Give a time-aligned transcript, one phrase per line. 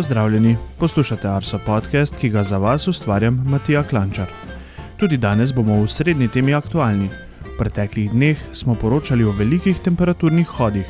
[0.00, 4.30] Pozdravljeni, poslušate Arso podcast, ki ga za vas ustvarjam Matija Klančar.
[4.96, 7.10] Tudi danes bomo v srednji temi aktualni.
[7.44, 10.86] V preteklih dneh smo poročali o velikih temperaturnih hodih.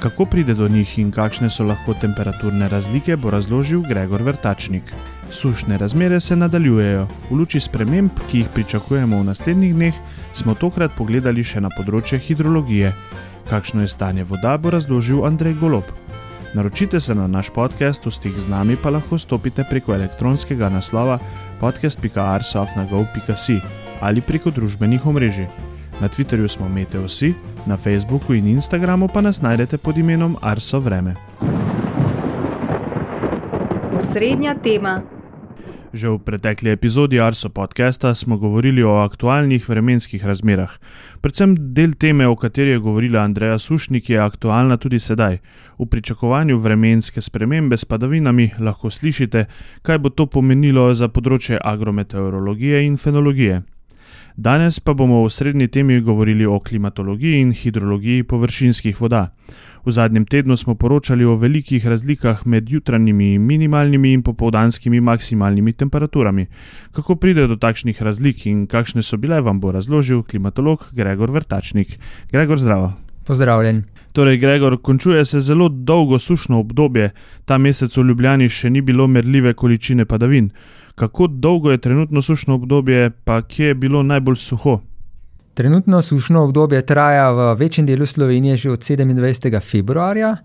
[0.00, 4.92] Kako pride do njih in kakšne so lahko temperaturne razlike, bo razložil Gregor Vrtačnik.
[5.30, 7.08] Sušne razmere se nadaljujejo.
[7.30, 9.94] V luči sprememb, ki jih pričakujemo v naslednjih dneh,
[10.32, 12.92] smo tokrat pogledali še na področje hidrologije.
[13.48, 15.88] Kakšno je stanje voda, bo razložil Andrej Golob.
[16.56, 21.18] Naročite se na naš podcast, v stik z nami pa lahko stopite preko elektronskega naslova
[21.60, 23.60] podcast.arsofnagov.si
[24.00, 25.46] ali preko družbenih omrežij.
[26.00, 27.34] Na Twitterju smo Meteosi,
[27.66, 31.14] na Facebooku in Instagramu pa nas najdete pod imenom Arso Vreme.
[33.92, 35.15] Osrednja tema.
[35.94, 40.72] Že v pretekli epizodi Arso podcasta smo govorili o aktualnih vremenskih razmerah.
[41.22, 45.38] Predvsem del teme, o kateri je govorila Andreja Sušnik, je aktualna tudi sedaj.
[45.78, 49.46] V pričakovanju vremenske spremembe s padavinami lahko slišite,
[49.82, 53.62] kaj bo to pomenilo za področje agrometeorologije in fenologije.
[54.36, 59.30] Danes pa bomo v srednji temi govorili o klimatologiji in hidrologiji površinskih voda.
[59.86, 66.46] V zadnjem tednu smo poročali o velikih razlikah med jutranjimi minimalnimi in popoldanskimi maksimalnimi temperaturami.
[66.90, 71.98] Kako pride do takšnih razlik in kakšne so bile, vam bo razložil klimatolog Gregor Vrtačnik.
[72.32, 72.92] Gregor, zdravo.
[73.26, 73.84] Pozdravljen.
[74.12, 77.10] Torej, Gregor, končuje se zelo dolgo sušno obdobje,
[77.44, 80.50] ta mesec v Ljubljani še ni bilo merljive količine padavin.
[80.94, 84.80] Kako dolgo je trenutno sušno obdobje, pa kje je bilo najbolj suho?
[85.56, 89.60] Trenutno sušno obdobje traja v večjem delu Slovenije že od 27.
[89.60, 90.36] februarja,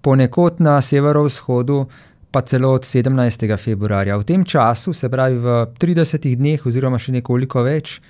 [0.00, 1.84] ponekod na severovzhodu
[2.30, 3.56] pa celo od 17.
[3.56, 4.16] februarja.
[4.16, 8.02] V tem času, se pravi v 30 dneh, oziroma še nekoliko več,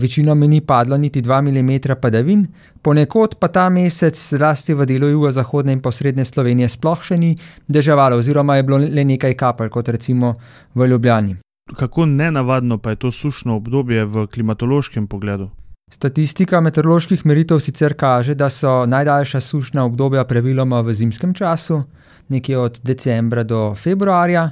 [0.00, 2.46] večinoma ni padlo niti 2 mm padavin,
[2.82, 7.36] ponekod pa ta mesec, zlasti v delu jugozahodne in posrednje Slovenije, sploh še ni
[7.68, 10.32] deževalo, oziroma je bilo le nekaj kapelj, kot recimo
[10.74, 11.36] v Ljubljani.
[11.72, 15.50] Kako nenavadno pa je to sušno obdobje v klimatološkem pogledu?
[15.90, 21.80] Statistika meteoroloških meritev sicer kaže, da so najdaljša sušna obdobja praviloma v zimskem času,
[22.28, 24.50] nekje od decembra do februarja.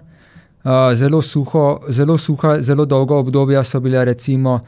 [0.95, 4.59] Zelo suho, zelo suha, zelo dolga obdobja so bile recimo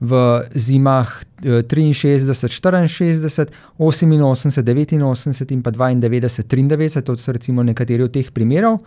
[0.00, 1.08] v zimah
[1.68, 8.80] triinšestdeset, štiriinšestdeset, oseminosemdeset, devetinosemdeset in pa dvaindevetdeset, triindevetdeset, to so recimo nekateri od teh primerov,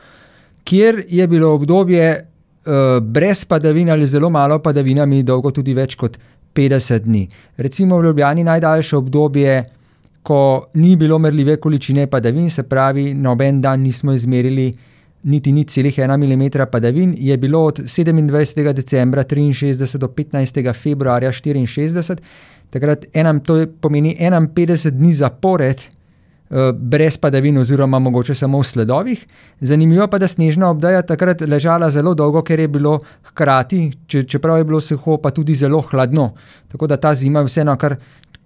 [0.63, 2.27] kjer je bilo obdobje
[3.01, 6.17] brez padavin ali zelo malo padavinami dolgo tudi več kot
[6.53, 7.27] petdeset dni.
[7.57, 9.63] Recimo v Ljubljani najdaljše obdobje,
[10.27, 14.71] ko ni bilo merljive količine padavin, se pravi, noben dan nismo izmerili
[15.23, 21.31] niti nič celih ena milimetra padavin, je bilo od sedemindvajsetega decembra triinšestdeset do petnajstega februarja
[21.31, 22.21] štiriinšestdeset.
[22.69, 23.07] Takrat
[23.45, 25.87] to pomeni enainpetdeset dni zapored
[26.73, 29.25] brez padavin oziroma mogoče samo v sledovih.
[29.59, 32.99] Zanimivo pa, da snežna odeja takrat ležala zelo dolgo, ker je bilo
[33.31, 36.31] hkrati, čeprav je bilo suho, pa tudi zelo hladno.
[36.67, 37.97] Tako da ta zima vseeno kar,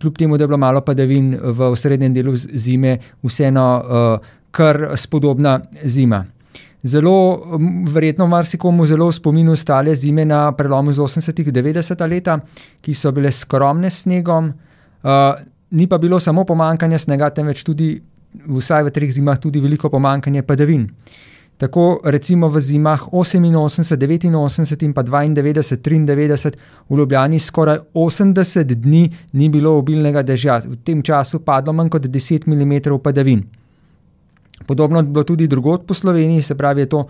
[0.01, 3.81] kljub temu da je bilo malo padavin v osrednjem delu zime, vseeno
[4.51, 6.25] kar spodobna zima.
[6.83, 7.41] Zelo
[7.93, 12.39] verjetno marsikomu zelo spominu ostale zime na prelomu iz osemdesetih v devetdeseta leta,
[12.81, 14.49] ki so bile skromne s snegom.
[15.71, 17.95] Ni pa bilo samo pomanjkanje snega, temveč tudi,
[18.47, 20.87] vsaj v treh zimah, tudi veliko pomanjkanje padavin.
[21.61, 26.57] Tako recimo v zimah oseminosemdeset, devetinosemdeset in pa dvaindevetdeset, triindevetdeset
[26.89, 32.07] v Ljubljani skoraj osemdeset dni ni bilo obilnega dežja, v tem času padlo manj kot
[32.09, 33.43] deset milimetrov padavin.
[34.65, 37.03] Podobno je bilo tudi drugod po Sloveniji, se pravi, je to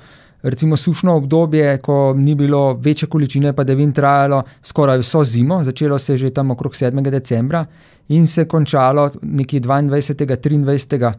[0.43, 6.13] recimo sušno obdobje, ko ni bilo večje količine padavin, trajalo skoraj vso zimo, začelo se
[6.13, 7.63] je že tam okrog sedmega decembra
[8.11, 11.13] in se končalo nekje dvaindvajsetega, triindvajsetega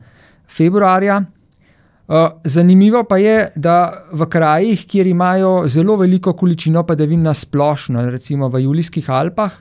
[0.48, 1.22] februarja.
[2.44, 8.48] zanimivo pa je, da v krajih, kjer imajo zelo veliko količino padavin na splošno, recimo
[8.48, 9.52] v Julijskih Alpah,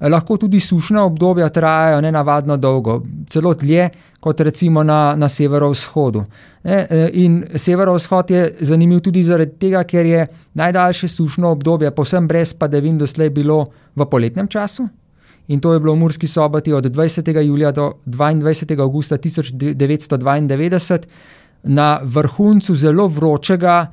[0.00, 3.88] lahko tudi sušna obdobja trajajo nenavadno dolgo, celo dlje
[4.20, 6.22] kot recimo na, na severovzhodu.
[6.64, 12.54] Ne, in severovzhod je zanimiv tudi zaradi tega, ker je najdaljše sušno obdobje povsem brez
[12.54, 13.64] padavin doslej bilo
[13.96, 14.86] v poletnem času,
[15.48, 20.16] in to je bilo v Murski Soboti od dvajsetega julija do dvaindvajsetega avgusta tisoč devetsto
[20.16, 21.06] dvaindevetdeset,
[21.62, 23.86] na vrhuncu zelo vročega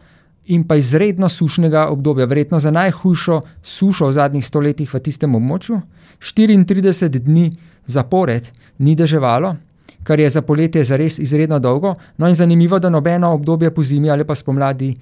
[0.46, 5.36] in pa izredno sušnega obdobja, verjetno za najhujšo sušo v zadnjih sto letih v tistem
[5.36, 5.80] območju.
[6.20, 7.50] Štiriintrideset dni
[7.86, 9.56] zapored ni deževalo,
[10.04, 14.26] kar je za poletje zares izredno dolgo, no, in zanimivo, da nobeno obdobje pozimi ali
[14.26, 14.94] pa spomladi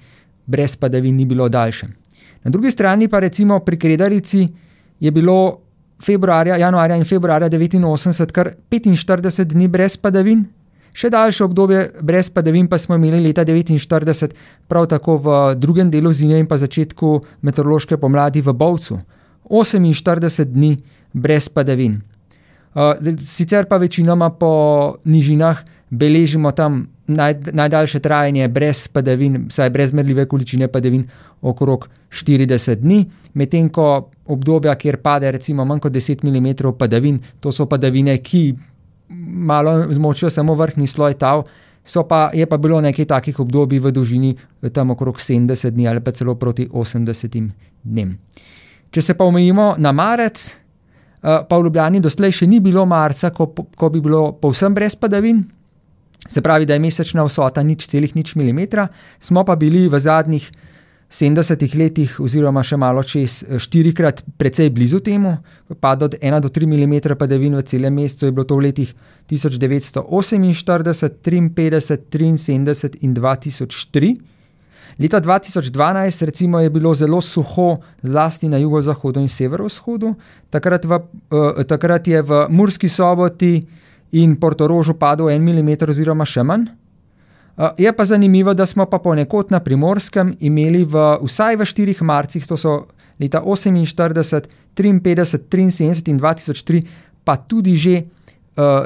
[0.46, 1.86] brez padavin ni bilo daljše.
[2.44, 4.46] Na drugi strani pa recimo pri Kredarici
[5.00, 5.63] je bilo
[6.04, 10.44] februarja, januarja in februarja devetinosemdeset kar petinštirideset dni brez padavin,
[10.94, 14.34] Še daljše obdobje brez padavin pa smo imeli leta 1949,
[14.70, 19.00] prav tako v drugem delu zime in pa začetku meteorološke pomladi v Bovcu.
[19.50, 20.76] 48 dni
[21.12, 21.98] brez padavin.
[23.18, 24.52] Sicer pa večinoma po
[25.04, 25.64] nižinah
[25.98, 31.04] beležimo tam naj, najdaljše trajanje brez padavin, vsaj brez merljive količine padavin,
[31.42, 33.04] okrog 40 dni,
[33.34, 38.54] medtem ko obdobja, kjer pade recimo manj kot 10 mm padavin, to so padavine, ki
[39.48, 41.44] malo zmočijo samo vrhnji sloj tav.
[42.08, 44.36] Pa, je pa bilo nekaj takih obdobij v dolžini
[44.72, 47.50] tam okrog 70 dni ali pa celo proti 80
[47.82, 48.14] dnem.
[48.90, 50.56] Če se pa omejimo na marec,
[51.20, 55.44] pa v Ljubljani doslej še ni bilo marca, ko, ko bi bilo povsem brez padavin,
[56.28, 58.88] se pravi, da je mesečna vsota nič celih nič milimetra,
[59.20, 60.50] smo pa bili v zadnjih
[61.14, 65.36] 70 letih, oziroma še malo čez, štirikrat precej blizu temu,
[65.80, 68.94] padlo od 1 do 3 mm padavin v celem mesecu, je bilo to v letih
[69.30, 70.02] 1948,
[71.54, 74.14] 53, 73 in 2003.
[74.98, 80.14] Leta 2012 recimo, je bilo zelo suho, zlasti na jugozahodu in severovzhodu,
[80.50, 80.98] takrat, v,
[81.30, 83.58] uh, takrat je v Murski soboti
[84.14, 86.68] in Portorožu padel en mm oziroma še manj.
[87.78, 92.46] Je pa zanimivo, da smo pa ponekod na primorskem imeli v, vsaj v štirih marcih,
[92.46, 92.86] to so
[93.20, 96.82] leta 48, 53, 73 in 2003,
[97.24, 98.02] pa tudi že,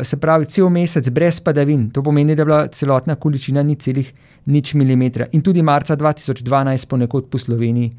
[0.05, 1.89] se pravi, cel mesec brez padavin.
[1.93, 4.13] To pomeni, da je bila celotna količina ni celih
[4.47, 5.29] nič milimetra.
[5.33, 7.91] In tudi marca 2012 ponekod po Sloveniji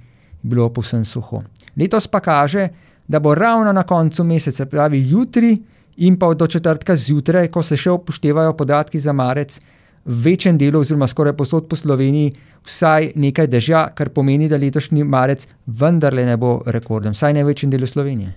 [0.41, 1.41] bilo povsem suho.
[1.77, 2.69] Letos pa kaže,
[3.07, 5.57] da bo ravno na koncu meseca, pravi jutri,
[6.05, 9.59] in pa do četrtka zjutraj, ko se še upoštevajo podatki za marec,
[10.05, 12.31] v večjem delu, oziroma skoraj posod po Sloveniji,
[12.65, 17.51] vsaj nekaj dežja, kar pomeni, da letošnji marec vendarle ne bo rekorden, vsaj ne v
[17.51, 18.33] večjem delu Slovenije.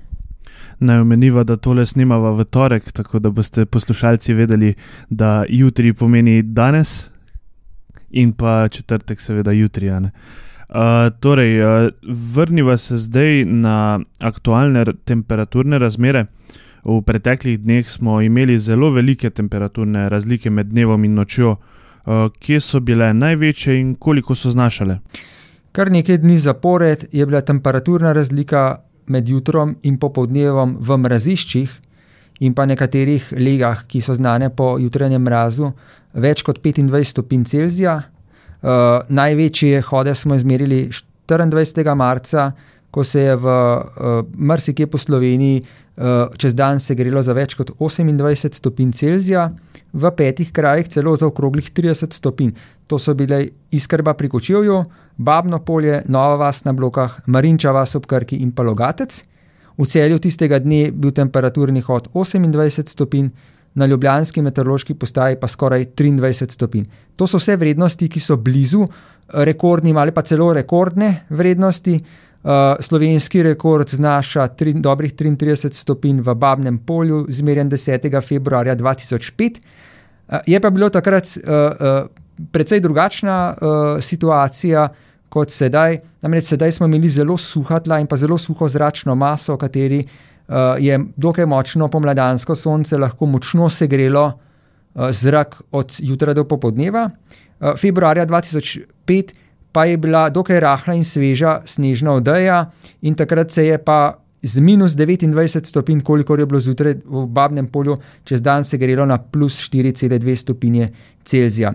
[0.82, 4.74] Naj omeniva, da tole snimava v torek, tako da boste poslušalci vedeli,
[5.10, 7.12] da jutri pomeni danes,
[8.10, 9.90] in pa četrtek, seveda, jutri.
[9.92, 10.08] Uh,
[11.20, 11.88] torej, uh,
[12.34, 16.26] vrniva se zdaj na aktualne temperaturne razmere.
[16.84, 21.56] V preteklih dneh smo imeli zelo velike temperaturne razlike med dnevom in nočjo.
[22.02, 24.98] Uh, kje so bile največje in koliko so znašale?
[25.72, 31.70] Kar nekaj dni zapored je bila temperaturna razlika med jutrom in popoldnevom v mraziščih
[32.40, 35.70] in pa nekaterih legah, ki so znane po jutranjem mrazu,
[36.14, 37.94] več kot 25 stopinj Celzija.
[38.62, 40.88] Uh, največje hode smo izmerili
[41.28, 41.94] 24.
[41.94, 42.50] marca,
[42.92, 47.72] ko se je v uh, marsikje po Sloveniji uh, čez dan segrelo za več kot
[47.80, 49.46] 28 stopinj Celzija,
[49.92, 52.52] v petih krajih celo za okroglih 30 stopinj.
[52.92, 54.82] To so bile Iskrba pri Kočevju,
[55.16, 59.24] Babno polje, Nova vas na blokah, Marinča vas ob Krki in pa Logatec.
[59.78, 63.32] V celju tistega dne je bil temperaturni hod 28 stopinj,
[63.72, 66.84] na ljubljanski meteorološki postaji pa skoraj 23 stopinj.
[67.16, 68.84] To so vse vrednosti, ki so blizu
[69.32, 71.94] rekordnim ali pa celo rekordne vrednosti.
[71.96, 72.31] Uh,
[72.80, 78.20] slovenski rekord znaša tri, dobrih 33 stopinj v Babnem polju, zmerjen 10.
[78.28, 79.60] februarja 2005.
[80.28, 82.06] Uh, je pa bilo takrat uh, uh,
[82.52, 84.88] precej drugačna uh, situacija
[85.28, 85.98] kot sedaj.
[86.22, 90.00] Namreč sedaj smo imeli zelo suha tla in pa zelo suho zračno maso, v kateri
[90.02, 97.08] uh, je dokaj močno pomladansko sonce lahko močno segrelo uh, zrak od jutra do popoldneva.
[97.60, 99.41] Uh, februarja 2005
[99.72, 102.66] pa je bila dokaj rahla in sveža snežna odeja,
[103.02, 107.66] in takrat se je pa z minus 29 stopinj, kolikor je bilo zjutraj v Babnem
[107.66, 110.88] polju, čez dan se grelo na plus 4,2 stopinje
[111.24, 111.72] Celzija.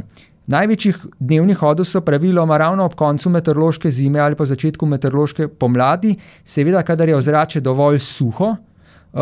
[0.47, 6.15] Največjih dnevnih hodov so praviloma ravno ob koncu meteorološke zime ali pa začetku meteorološke pomladi,
[6.43, 9.21] seveda, kadar je ozračje dovolj suho, uh,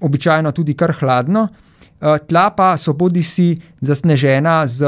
[0.00, 4.86] običajno tudi kar hladno, uh, tla pa so bodi si zasnežena z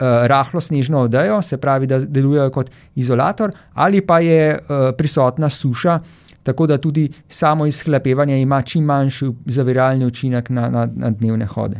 [0.00, 6.00] rahlo snežno odejo, se pravi, da delujejo kot izolator, ali pa je uh, prisotna suša,
[6.42, 11.76] tako da tudi samo izhlapevanje ima čim manjši zaviralni učinek na, na, na dnevne hode.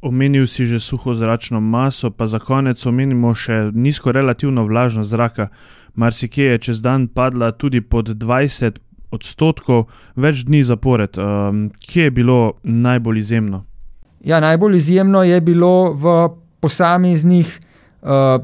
[0.00, 5.48] Omenil si že suho zračno maso, pa za konec omenimo še nizko relativno vlažnost zraka.
[5.94, 8.78] Marsikje je čez dan padla tudi pod 20
[9.10, 11.18] odstotkov, več dni zapored.
[11.18, 13.64] Um, kje je bilo najbolj izjemno?
[14.24, 16.14] Ja, najbolj izjemno je bilo v
[16.60, 17.50] posameznih
[18.02, 18.38] uh,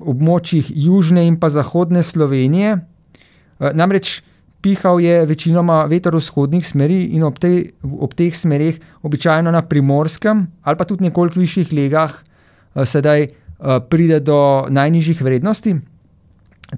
[0.00, 2.76] območjih južne in pa zahodne Slovenije.
[2.76, 4.22] Uh, namreč
[4.64, 10.46] pihal je večinoma veter vzhodnih smeri in ob, tej, ob teh smerih, običajno na primorskem
[10.62, 15.74] ali pa tudi nekoliko višjih legah, uh, sedaj uh, pride do najnižjih vrednosti.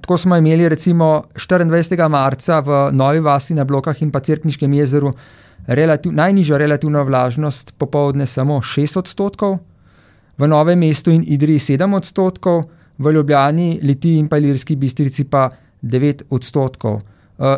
[0.01, 2.09] Tako smo imeli recimo 24.
[2.09, 5.11] marca v Novi Vasi na Blokah in pa Cerkniškem jezeru
[5.67, 9.57] relativ, najnižjo relativno vlažnost popovdne samo 6 odstotkov,
[10.37, 12.63] v Novem mestu in Idriji 7 odstotkov,
[12.97, 15.49] v Ljubljani, Litiji in pa Ilirski bistrici pa
[15.81, 16.99] 9 odstotkov.
[17.37, 17.57] Uh,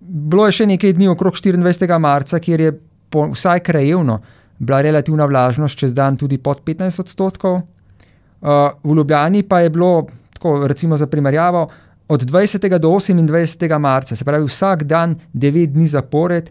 [0.00, 1.98] bilo je še nekaj dni okrog 24.
[1.98, 2.72] marca, kjer je
[3.10, 4.20] po, vsaj krajevno
[4.58, 7.54] bila relativna vlažnost čez dan tudi pod 15 odstotkov.
[7.54, 11.66] Uh, v Ljubljani pa je bilo, tako recimo za primerjavo,
[12.08, 12.78] od 20.
[12.78, 13.78] do 28.
[13.78, 16.50] marca, se pravi vsak dan, 9 dni zapored,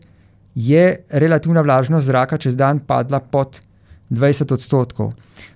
[0.55, 3.59] je relativna vlažnost zraka čez dan padla pod
[4.09, 5.13] 20 odstotkov.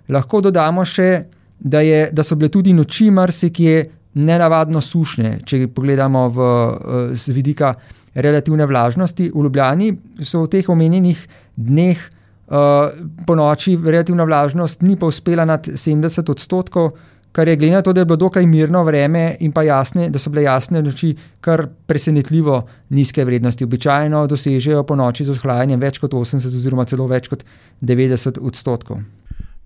[0.10, 1.12] Lahko dodamo še,
[1.60, 3.84] da, je, da so bile tudi noči marsikje
[4.18, 7.74] nenavadno sušne, če pogledamo v, eh, z vidika
[8.18, 9.32] relativne vlažnosti.
[9.34, 11.20] V Ljubljani so v teh omenjenih
[11.58, 12.00] dneh
[12.48, 12.90] uh,
[13.26, 16.90] po noči relativna vlažnost ni pa uspela nad 70 odstotkov,
[17.32, 20.20] kar je glede na to, da je bilo dokaj mirno vreme in pa jasne, da
[20.20, 23.64] so bile jasne noči, kar presenetljivo nizke vrednosti.
[23.64, 27.46] Običajno dosežejo po noči z ohlajanjem več kot 80 oziroma celo več kot
[27.82, 29.06] 90 odstotkov.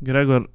[0.01, 0.47] Gregor,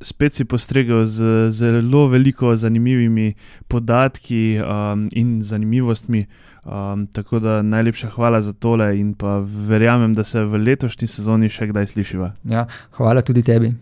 [0.00, 3.34] spet si postregel z zelo veliko zanimivimi
[3.68, 6.26] podatki um, in zanimivostmi.
[6.64, 11.48] Um, tako da najlepša hvala za tole in pa verjamem, da se v letošnji sezoni
[11.50, 12.32] še kdaj slišiva.
[12.44, 12.66] Ja,
[12.98, 13.72] hvala tudi tebi.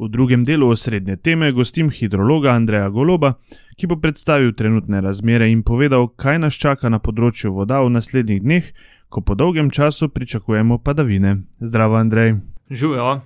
[0.00, 3.34] V drugem delu osrednje teme gostim hidrologa Andreja Goloba,
[3.76, 8.40] ki bo predstavil trenutne razmere in povedal, kaj nas čaka na področju voda v naslednjih
[8.40, 8.72] dneh,
[9.12, 11.42] ko po dolgem času pričakujemo padavine.
[11.60, 12.38] Zdravo, Andrej.
[12.72, 13.20] Živijo.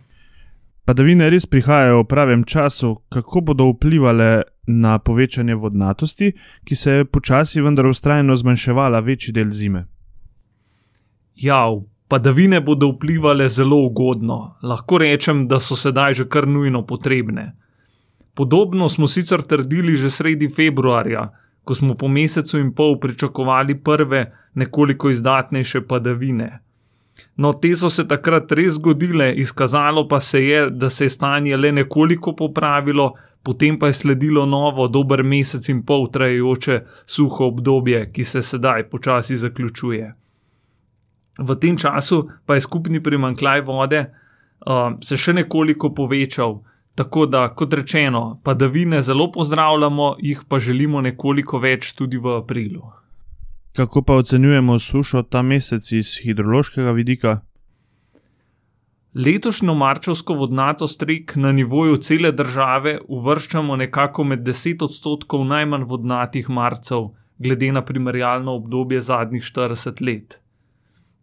[0.84, 6.32] Padavine res prihajajo v pravem času, kako bodo vplivali na povečanje vodnatosti,
[6.64, 9.86] ki se je počasi, vendar ustrajno zmanjševala večji del zime.
[11.40, 11.64] Ja,
[12.08, 14.56] padavine bodo vplivali zelo ugodno.
[14.62, 17.56] Lahko rečem, da so sedaj že kar nujno potrebne.
[18.34, 21.30] Podobno smo sicer trdili že sredi februarja,
[21.64, 26.60] ko smo po mesecu in pol pričakovali prve, nekoliko izdatnejše padavine.
[27.36, 31.56] No, te so se takrat res zgodile, izkazalo pa se je, da se je stanje
[31.56, 38.08] le nekoliko popravilo, potem pa je sledilo novo, dober mesec in pol trajajoče suho obdobje,
[38.12, 40.14] ki se sedaj počasi zaključuje.
[41.38, 44.04] V tem času pa je skupni primankljaj vode
[44.66, 46.60] uh, se še nekoliko povečal,
[46.94, 53.03] tako da, kot rečeno, padavine zelo pozdravljamo, jih pa želimo nekoliko več tudi v aprilu.
[53.76, 57.40] Kako pa ocenjujemo sušo ta mesec iz hidrološkega vidika?
[59.14, 66.50] Letošnjo marčovsko vodnatost rek na nivoju cele države uvrščamo nekako med 10 odstotkov najmanj vodnatih
[66.50, 70.40] marcev, glede na primerjalno obdobje zadnjih 40 let.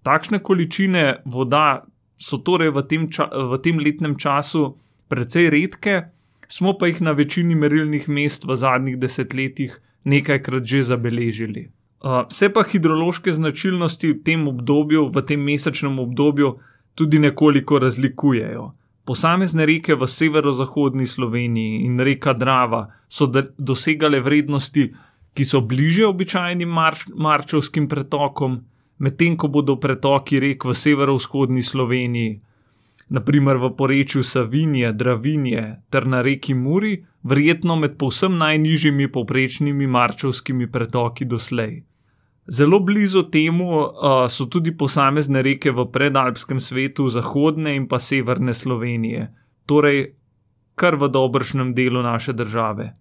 [0.04, 4.74] Takšne količine voda so torej v tem, ča, v tem letnem času
[5.08, 6.02] precej redke,
[6.48, 11.72] smo pa jih na večini merilnih mest v zadnjih desetletjih nekajkrat že zabeležili.
[12.02, 16.58] Uh, se pa hidrološke značilnosti v tem obdobju, v tem mesečnem obdobju,
[16.96, 18.72] tudi nekoliko razlikujejo.
[19.06, 24.92] Posamezne reke v severozahodni Sloveniji in reka Drava so dosegale vrednosti,
[25.34, 28.60] ki so bliže običajnim marč, marčovskim pretokom,
[28.98, 32.42] medtem ko bodo pretoki rek v severovzhodni Sloveniji,
[33.10, 40.72] naprimer v porečju Savinje, Dravinje ter na reki Muri, verjetno med povsem najnižjimi povprečnimi marčovskimi
[40.72, 41.84] pretoki doslej.
[42.48, 43.86] Zelo blizu temu uh,
[44.30, 49.30] so tudi posamezne reke v predalpskem svetu, zahodne in pa severne Slovenije,
[49.66, 50.16] torej
[50.76, 52.96] kar v dobršnem delu naše države.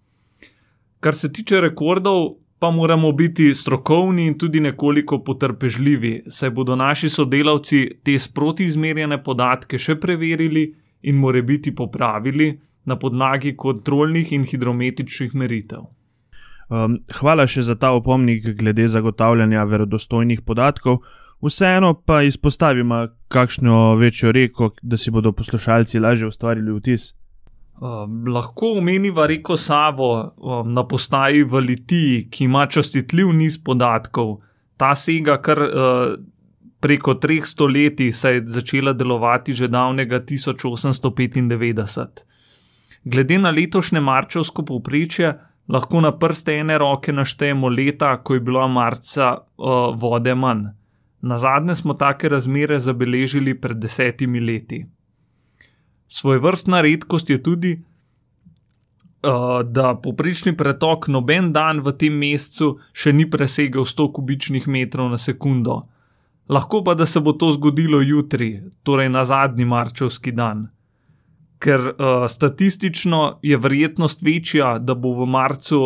[0.99, 7.09] Kar se tiče rekordov, pa moramo biti strokovni in tudi nekoliko potrpežljivi, saj bodo naši
[7.09, 10.67] sodelavci te sproti izmerjene podatke še preverili
[11.01, 12.51] in more biti popravili
[12.85, 15.89] na podlagi kontrolnih in hidrometričnih meritev.
[16.71, 21.01] Um, hvala še za ta opomnik glede zagotavljanja verodostojnih podatkov.
[21.43, 27.13] Vseeno pa izpostavimo kakšno večjo reko, da si bodo poslušalci lažje ustvarili vtis.
[27.81, 34.37] Uh, lahko omeniva reko Savo uh, na postaji v Litiji, ki ima častitljiv niz podatkov.
[34.79, 35.71] Ta sega kar uh,
[36.79, 42.25] preko treh stoletij, saj je začela delovati že davnega 1895.
[43.03, 48.67] Glede na letošnje marčevsko povprečje, lahko na prste ene roke naštejemo leta, ko je bilo
[48.67, 50.65] marca uh, vode manj.
[51.21, 54.85] Na zadnje smo take razmere zabeležili pred desetimi leti.
[56.07, 57.77] Svoj vrstna redkost je tudi,
[59.23, 65.09] uh, da poprečni pretok noben dan v tem mesecu še ni presegel 100 kubičnih metrov
[65.13, 65.81] na sekundo.
[66.49, 70.67] Lahko pa da se bo to zgodilo jutri, torej na zadnji marčevski dan
[71.61, 75.81] ker uh, statistično je verjetnost večja, da bo v marcu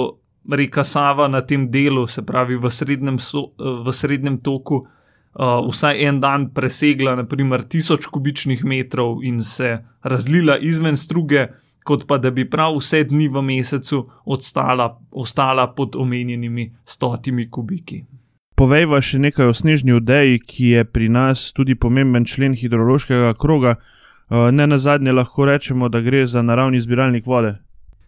[0.52, 6.04] reka Sava na tem delu, se pravi v srednjem, so, v srednjem toku, uh, vsaj
[6.08, 11.48] en dan presegla naprimer 1000 kubičnih metrov in se razlila izven struge,
[11.84, 18.04] kot pa da bi prav vse dni v mesecu odstala, ostala pod omenjenimi stotimi kubiki.
[18.56, 23.76] Povejva še nekaj o snežni odeji, ki je pri nas tudi pomemben člen hidrološkega kroga.
[24.30, 27.56] Eh, ne na zadnje lahko rečemo, da gre za naravni zbiralnik vode.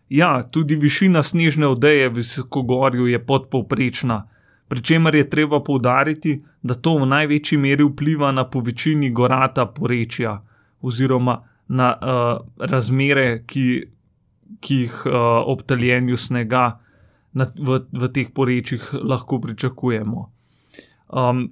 [0.10, 4.28] Ja, tudi višina snežne odeje v Visokogorju je podpovprečna,
[4.68, 10.42] pri čemer je treba poudariti, da to v največji meri vpliva na povečini gorata porečja
[10.82, 13.68] oziroma na uh, razmere, ki,
[14.60, 15.14] ki jih uh,
[15.46, 16.80] ob taljenju snega
[17.34, 20.32] na, v, v teh porečjih lahko pričakujemo.
[21.08, 21.52] Um,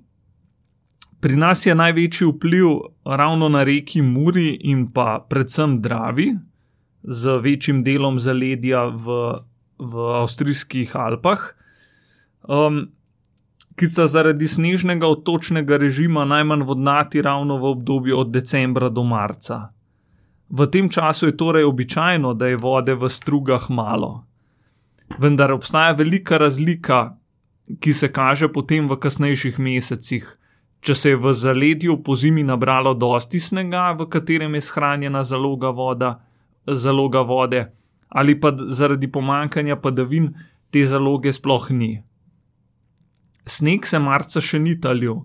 [1.26, 2.68] pri nas je največji vpliv
[3.06, 6.36] ravno na reki Muri in pa predvsem Dravi,
[7.04, 9.16] z večjim delom zaledja v,
[9.80, 11.48] v avstrijskih Alpah,
[12.46, 12.78] um,
[13.74, 19.74] ki sta zaradi snežnega otočnega režima najmanj vodnati ravno v obdobju od decembra do marca.
[20.50, 24.28] V tem času je torej običajno, da je vode v strugah malo.
[25.18, 27.18] Vendar obstaja velika razlika,
[27.82, 30.36] ki se kaže potem v kasnejših mesecih.
[30.86, 35.72] Če se je v zaledju po zimi nabralo dosti snega, v katerem je shranjena zaloga
[35.74, 36.12] voda,
[36.68, 37.64] zaloga vode,
[38.10, 40.30] ali pa zaradi pomankanja padavin
[40.70, 41.96] te zaloge sploh ni.
[43.50, 45.24] Sneg se marca še ni talil,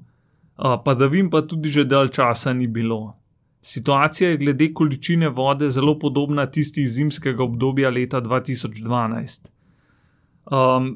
[0.85, 3.03] padavin pa tudi že dalj časa ni bilo.
[3.61, 9.51] Situacija je glede količine vode zelo podobna tisti iz zimskega obdobja leta 2012.
[10.49, 10.95] Um,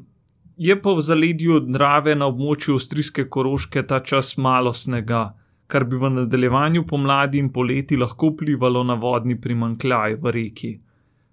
[0.57, 5.33] je pa v zaledju Drave na območju avstrijske koroške ta čas malo snega
[5.67, 10.71] kar bi v nadaljevanju pomladi in poleti lahko vplivalo na vodni primankljaj v reki.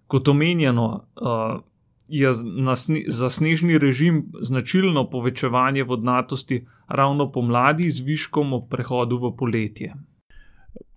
[0.07, 0.87] Kot omenjeno,
[1.21, 1.61] uh,
[2.09, 2.33] je
[2.77, 9.93] sne za snežni režim značilno povečevanje vodnatosti ravno pomladi z viškom ob prehodu v poletje.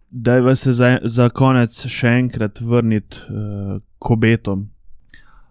[0.10, 4.70] Daj se za, za konec še enkrat vrniti uh, k obetom.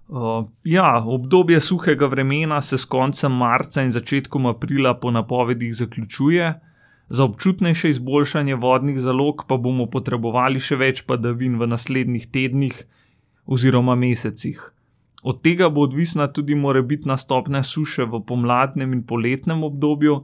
[0.09, 6.53] Uh, ja, obdobje suhega vremena se s koncem marca in začetkom aprila po napovedih zaključuje.
[7.09, 12.85] Za občutnejše izboljšanje vodnih zalog pa bomo potrebovali še več padavin v naslednjih tednih
[13.47, 14.61] oziroma mesecih.
[15.25, 20.21] Od tega bo odvisna tudi morebitna stopnja suše v pomladnem in poletnem obdobju,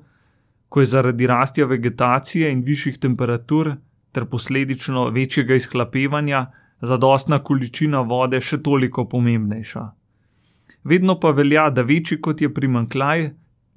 [0.68, 3.76] ko je zaradi rastja vegetacije in višjih temperatur
[4.12, 6.46] ter posledično večjega izhlapevanja
[6.80, 9.84] zadostna količina vode še toliko pomembnejša.
[10.84, 13.30] Vedno pa velja, da večji kot je primankljaj,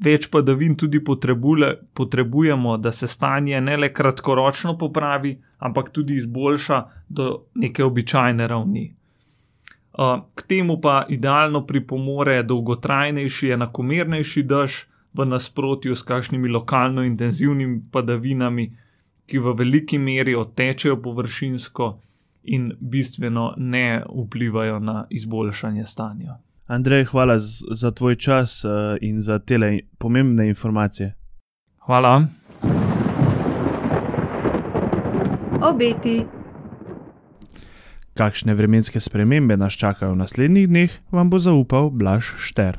[0.03, 7.45] več padavin tudi potrebujemo, da se stanje ne le kratkoročno popravi, ampak tudi izboljša do
[7.55, 8.85] neke običajne ravni.
[10.35, 14.79] K temu pa idealno pripomore dolgotrajnejši, enakomernejši dež,
[15.13, 18.71] v nasprotju s kakšnimi lokalno intenzivnimi padavinami,
[19.29, 21.89] ki v veliki meri odtečejo površinsko
[22.43, 26.38] in bistveno ne vplivajo na izboljšanje stanja.
[26.67, 27.36] Andrej, hvala
[27.71, 31.15] za tvoj čas uh, in za te pomembne informacije.
[31.86, 32.25] Hvala.
[35.63, 36.23] Obeti.
[38.13, 42.77] Kakšne vremenske spremembe nas čakajo v naslednjih dneh, vam bo zaupal Blaž Šter.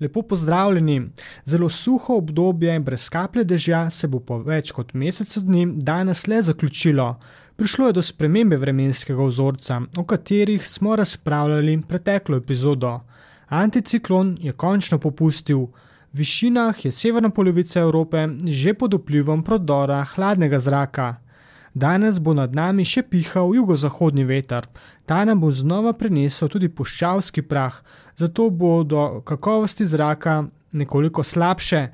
[0.00, 1.02] Lepo pozdravljeni.
[1.44, 6.42] Zelo suho obdobje brez kaplje dežja se bo po več kot mesecu dni danes le
[6.42, 7.14] zaključilo.
[7.56, 13.00] Prišlo je do spremembe vremenskega vzorca, o katerih smo razpravljali preteklo epizodo.
[13.48, 15.58] Anticiklon je končno popustil.
[15.58, 21.16] V višinah je severna polovica Evrope že pod vplivom prodora hladnega zraka.
[21.74, 24.66] Danes bo nad nami še pihal jugozahodni veter,
[25.06, 27.74] ta nam bo znova prinesel tudi puščavski prah,
[28.14, 31.88] zato bo do kakovosti zraka nekoliko slabše.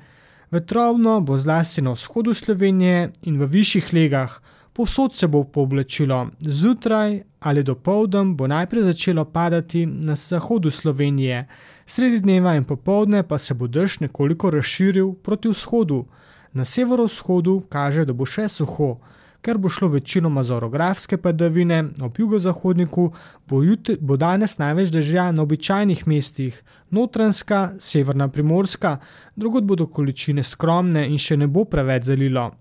[0.51, 4.41] Vetrovno bo zlasti na vzhodu Slovenije in v višjih legah,
[4.73, 11.47] povsod se bo pooblačilo, zjutraj ali do povdem bo najprej začelo padati na zahodu Slovenije,
[11.85, 16.05] sredi dneva in popovdne pa se bo dež nekoliko razširil proti vzhodu.
[16.53, 18.97] Na severovzhodu kaže, da bo še suho,
[19.41, 23.11] ker bo šlo večinoma za orografske padavine, ob jugozahodniku
[23.47, 23.61] bo,
[23.99, 28.97] bo danes največ dežja na običajnih mestih, notranska, severna primorska,
[29.35, 32.51] drugod bodo količine skromne in še ne bo preveč zalilo.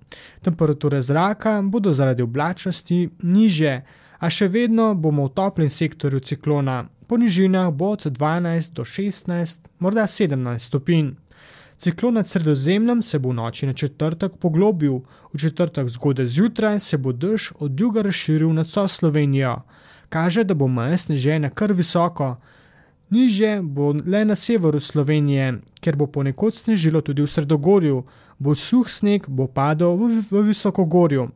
[0.42, 3.80] Temperature zraka bodo zaradi oblačnosti niže,
[4.20, 6.84] a še vedno bomo v toplem sektorju ciklona.
[7.08, 11.14] Po nižinah bo od 12 do 16, morda 17 stopinj.
[11.80, 14.98] Ciklon nad sredozemljem se bo v noči na četrtek poglobil,
[15.32, 19.62] v četrtek zgodaj zjutraj se bo dež od juga razširil nad vso Slovenijo.
[20.08, 22.36] Kaže, da bo meje sneženja kar visoko.
[23.10, 28.04] Niže bo le na severu Slovenije, ker bo ponekod snežilo tudi v sredogorju,
[28.38, 31.30] bo suh sneg bo padal v, v visokogorju.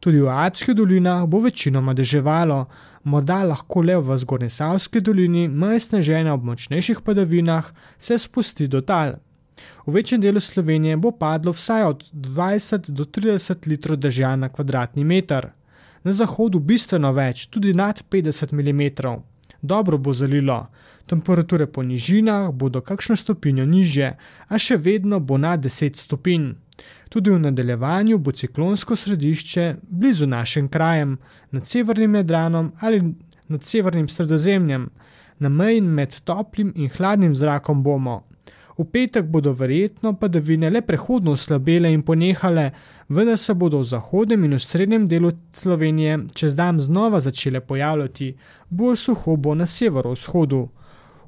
[0.00, 2.66] Tudi v Alpskih dolinah bo večinoma deževalo,
[3.04, 9.23] morda lahko le v Zgornjesavski dolini, majhne žene ob močnejših padavinah se spusti do tal.
[9.86, 15.04] V večjem delu Slovenije bo padlo vsaj od 20 do 30 litrov dežja na kvadratni
[15.04, 15.50] meter,
[16.04, 19.14] na zahodu bistveno več, tudi nad 50 mm.
[19.62, 20.66] Dobro bo zalilo,
[21.06, 24.16] temperature po nižinah bodo kakšno stopinjo nižje,
[24.48, 26.50] a še vedno bo nad 10 stopinj.
[27.08, 31.16] Tudi v nadaljevanju bo ciklonsko središče blizu našim krajem,
[31.50, 33.14] nad severnim Jadranom ali
[33.48, 34.90] nad severnim Sredozemljem,
[35.38, 38.22] na meji med toplim in hladnim zrakom bomo.
[38.78, 42.72] V petek bodo verjetno padavine le prehodno oslabele in ponehale,
[43.08, 48.34] vendar se bodo v zahodnem in v srednjem delu Slovenije čez dan znova začele pojavljati,
[48.70, 50.68] bolj suho bo na severovzhodu.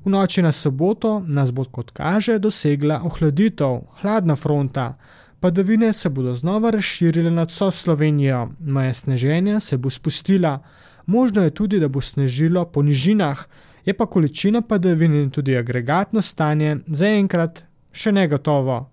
[0.04, 4.94] V noči na soboto nas bo, kot kaže, dosegla ohladitev, hladna fronta.
[5.40, 10.58] Padavine se bodo znova razširile nad vso Slovenijo, maja sneženja se bo spustila.
[11.06, 13.46] Možno je tudi, da bo snežilo po nižinah,
[13.86, 18.90] je pa količina padavin in tudi agregatno stanje zaenkrat še negotovo.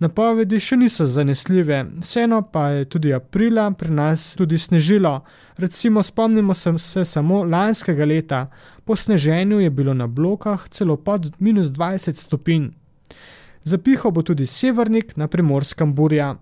[0.00, 5.18] Napovedi še niso zanesljive, vseeno pa je tudi aprila pri nas tudi snežilo.
[5.60, 8.46] Recimo, spomnimo se, se samo lanskega leta,
[8.84, 12.70] po sneženju je bilo na blokah celo pod minus 20 stopinj.
[13.62, 16.36] Zapihal bo tudi severnik na primorskem burja.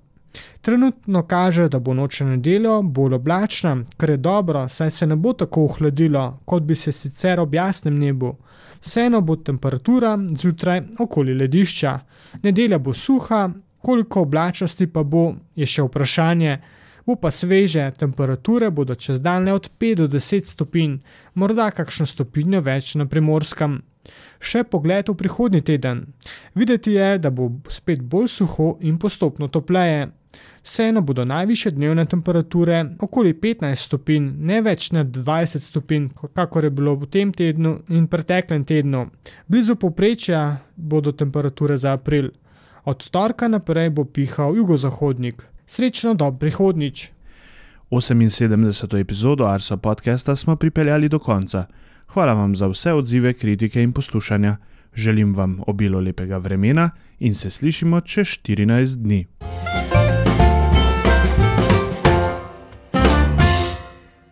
[0.61, 5.17] Trenutno kaže, da bo noč na nedeljo bolj oblačna, kar je dobro, saj se ne
[5.17, 8.37] bo tako ohladilo, kot bi se sicer ob jasnem nebu.
[8.81, 11.99] Vseeno bo temperatura zjutraj okoli ledišča.
[12.43, 13.51] Nedelja bo suha,
[13.83, 16.59] koliko oblačnosti pa bo, je še vprašanje.
[17.07, 20.99] Bo pa sveže, temperature bodo čez dan le od 5 do 10 stopinj,
[21.35, 23.79] morda kakšno stopinjo več na primorskem.
[24.41, 26.07] Še pogled v prihodnji teden.
[26.55, 30.09] Videti je, da bo spet bolj suho in postopno topleje.
[30.63, 36.71] Vseeno bodo najviše dnevne temperature okoli 15 stopinj, ne več nad 20 stopinj, kakor je
[36.71, 39.07] bilo v tem tednu in preteklem tednu.
[39.49, 42.31] Blizu povprečja bodo temperature za april.
[42.85, 45.45] Od torka naprej bo pihal jugozahodnik.
[45.67, 47.13] Srečno do prihodnič.
[47.91, 49.01] 78.
[49.01, 51.67] epizodo Arso podcasta smo pripeljali do konca.
[52.13, 54.57] Hvala vam za vse odzive, kritike in poslušanja.
[54.95, 59.27] Želim vam obilo lepega vremena in se slišimo čez 14 dni.